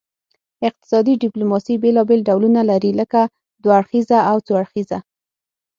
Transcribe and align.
اقتصادي 0.67 1.13
ډیپلوماسي 1.23 1.75
بیلابیل 1.83 2.19
ډولونه 2.27 2.61
لري 2.71 2.91
لکه 2.99 3.21
دوه 3.61 3.73
اړخیزه 3.79 4.19
او 4.29 4.37
څو 4.45 4.53
اړخیزه 4.61 4.99